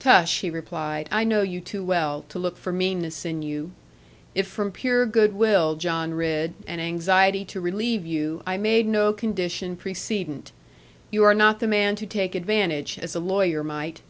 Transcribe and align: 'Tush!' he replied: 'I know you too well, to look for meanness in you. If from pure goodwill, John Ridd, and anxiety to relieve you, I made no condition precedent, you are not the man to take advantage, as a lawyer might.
'Tush!' 0.00 0.40
he 0.40 0.50
replied: 0.50 1.08
'I 1.12 1.22
know 1.22 1.42
you 1.42 1.60
too 1.60 1.84
well, 1.84 2.24
to 2.28 2.40
look 2.40 2.56
for 2.56 2.72
meanness 2.72 3.24
in 3.24 3.40
you. 3.40 3.70
If 4.34 4.48
from 4.48 4.72
pure 4.72 5.06
goodwill, 5.06 5.76
John 5.76 6.12
Ridd, 6.12 6.54
and 6.66 6.80
anxiety 6.80 7.44
to 7.44 7.60
relieve 7.60 8.04
you, 8.04 8.42
I 8.44 8.56
made 8.56 8.88
no 8.88 9.12
condition 9.12 9.76
precedent, 9.76 10.50
you 11.12 11.22
are 11.22 11.34
not 11.34 11.60
the 11.60 11.68
man 11.68 11.94
to 12.02 12.06
take 12.06 12.34
advantage, 12.34 12.98
as 13.00 13.14
a 13.14 13.20
lawyer 13.20 13.62
might. 13.62 14.00